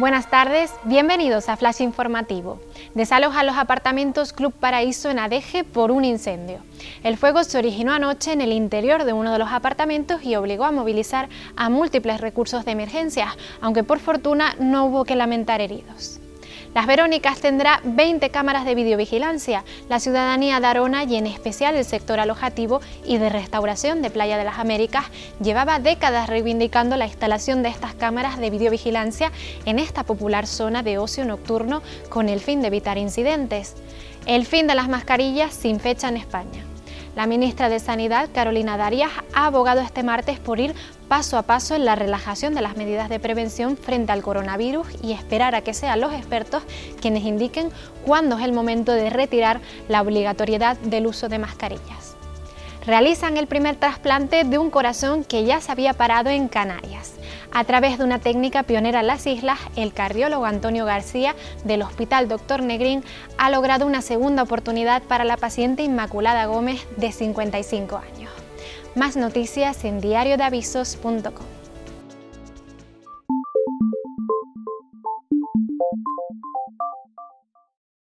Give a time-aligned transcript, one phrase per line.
[0.00, 2.58] Buenas tardes, bienvenidos a Flash Informativo.
[2.94, 6.60] Desaloja los apartamentos Club Paraíso en Adeje por un incendio.
[7.04, 10.64] El fuego se originó anoche en el interior de uno de los apartamentos y obligó
[10.64, 16.18] a movilizar a múltiples recursos de emergencia, aunque por fortuna no hubo que lamentar heridos.
[16.74, 19.64] Las Verónicas tendrá 20 cámaras de videovigilancia.
[19.88, 24.38] La ciudadanía de Arona y en especial el sector alojativo y de restauración de Playa
[24.38, 25.06] de las Américas
[25.42, 29.32] llevaba décadas reivindicando la instalación de estas cámaras de videovigilancia
[29.64, 33.74] en esta popular zona de ocio nocturno con el fin de evitar incidentes.
[34.26, 36.69] El fin de las mascarillas sin fecha en España.
[37.16, 40.74] La ministra de Sanidad, Carolina Darias, ha abogado este martes por ir
[41.08, 45.12] paso a paso en la relajación de las medidas de prevención frente al coronavirus y
[45.12, 46.62] esperar a que sean los expertos
[47.00, 47.70] quienes indiquen
[48.06, 52.19] cuándo es el momento de retirar la obligatoriedad del uso de mascarillas
[52.86, 57.14] realizan el primer trasplante de un corazón que ya se había parado en Canarias.
[57.52, 62.28] A través de una técnica pionera en las islas, el cardiólogo Antonio García del Hospital
[62.28, 62.62] Dr.
[62.62, 63.04] Negrín
[63.38, 68.30] ha logrado una segunda oportunidad para la paciente Inmaculada Gómez de 55 años.
[68.94, 71.59] Más noticias en diariodeavisos.com.